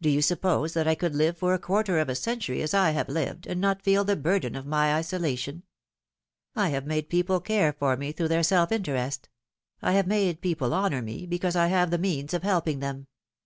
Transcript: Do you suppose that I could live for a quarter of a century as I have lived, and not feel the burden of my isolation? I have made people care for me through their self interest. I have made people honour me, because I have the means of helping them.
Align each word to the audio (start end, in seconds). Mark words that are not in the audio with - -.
Do 0.00 0.10
you 0.10 0.20
suppose 0.20 0.74
that 0.74 0.88
I 0.88 0.96
could 0.96 1.14
live 1.14 1.38
for 1.38 1.54
a 1.54 1.58
quarter 1.60 2.00
of 2.00 2.08
a 2.08 2.16
century 2.16 2.60
as 2.60 2.74
I 2.74 2.90
have 2.90 3.08
lived, 3.08 3.46
and 3.46 3.60
not 3.60 3.82
feel 3.84 4.02
the 4.04 4.16
burden 4.16 4.56
of 4.56 4.66
my 4.66 4.94
isolation? 4.96 5.62
I 6.56 6.70
have 6.70 6.86
made 6.88 7.08
people 7.08 7.38
care 7.38 7.72
for 7.72 7.96
me 7.96 8.10
through 8.10 8.26
their 8.26 8.42
self 8.42 8.72
interest. 8.72 9.28
I 9.80 9.92
have 9.92 10.08
made 10.08 10.40
people 10.40 10.74
honour 10.74 11.02
me, 11.02 11.24
because 11.24 11.54
I 11.54 11.68
have 11.68 11.92
the 11.92 11.98
means 11.98 12.34
of 12.34 12.42
helping 12.42 12.80
them. 12.80 13.06